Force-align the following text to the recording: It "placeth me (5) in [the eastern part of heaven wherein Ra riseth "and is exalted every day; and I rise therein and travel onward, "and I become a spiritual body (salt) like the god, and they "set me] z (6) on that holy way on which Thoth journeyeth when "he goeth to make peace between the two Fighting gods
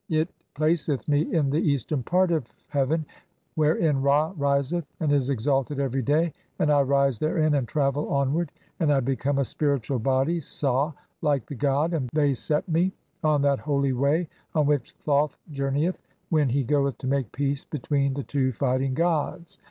It 0.09 0.29
"placeth 0.55 1.07
me 1.07 1.25
(5) 1.25 1.33
in 1.35 1.49
[the 1.51 1.59
eastern 1.61 2.01
part 2.01 2.31
of 2.31 2.47
heaven 2.69 3.05
wherein 3.53 4.01
Ra 4.01 4.33
riseth 4.35 4.83
"and 4.99 5.11
is 5.11 5.29
exalted 5.29 5.79
every 5.79 6.01
day; 6.01 6.33
and 6.57 6.71
I 6.71 6.81
rise 6.81 7.19
therein 7.19 7.53
and 7.53 7.67
travel 7.67 8.09
onward, 8.09 8.51
"and 8.79 8.91
I 8.91 8.99
become 8.99 9.37
a 9.37 9.45
spiritual 9.45 9.99
body 9.99 10.39
(salt) 10.39 10.95
like 11.21 11.45
the 11.45 11.53
god, 11.55 11.93
and 11.93 12.09
they 12.13 12.33
"set 12.33 12.67
me] 12.67 12.85
z 12.85 12.89
(6) 13.17 13.25
on 13.25 13.41
that 13.43 13.59
holy 13.59 13.93
way 13.93 14.27
on 14.55 14.65
which 14.65 14.93
Thoth 15.05 15.37
journeyeth 15.51 16.01
when 16.31 16.49
"he 16.49 16.63
goeth 16.63 16.97
to 16.97 17.05
make 17.07 17.31
peace 17.31 17.63
between 17.65 18.15
the 18.15 18.23
two 18.23 18.53
Fighting 18.53 18.95
gods 18.95 19.59